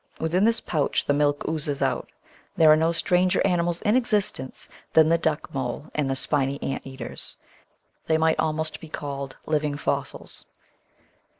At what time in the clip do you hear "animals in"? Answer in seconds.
3.45-3.95